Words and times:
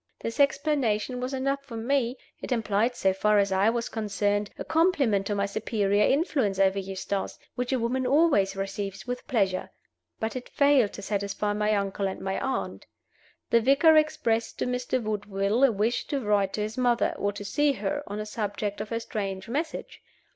This 0.21 0.39
explanation 0.39 1.19
was 1.19 1.31
enough 1.31 1.63
for 1.63 1.77
me; 1.77 2.17
it 2.41 2.51
implied, 2.51 2.95
so 2.95 3.13
far 3.13 3.37
as 3.37 3.51
I 3.51 3.69
was 3.69 3.87
concerned, 3.87 4.49
a 4.57 4.65
compliment 4.65 5.27
to 5.27 5.35
my 5.35 5.45
superior 5.45 6.01
influence 6.03 6.57
over 6.57 6.79
Eustace, 6.79 7.37
which 7.53 7.71
a 7.71 7.77
woman 7.77 8.07
always 8.07 8.55
receives 8.55 9.05
with 9.05 9.27
pleasure. 9.27 9.69
But 10.19 10.35
it 10.35 10.49
failed 10.49 10.93
to 10.93 11.03
satisfy 11.03 11.53
my 11.53 11.75
uncle 11.75 12.07
and 12.07 12.19
my 12.19 12.39
aunt. 12.39 12.87
The 13.51 13.61
vicar 13.61 13.95
expressed 13.95 14.57
to 14.57 14.65
Mr. 14.65 14.99
Woodville 15.03 15.63
a 15.63 15.71
wish 15.71 16.07
to 16.07 16.19
write 16.19 16.53
to 16.53 16.61
his 16.61 16.79
mother, 16.79 17.13
or 17.19 17.31
to 17.33 17.45
see 17.45 17.73
her, 17.73 18.01
on 18.07 18.17
the 18.17 18.25
subject 18.25 18.81
of 18.81 18.89
her 18.89 18.99
strange 18.99 19.47
message. 19.47 20.01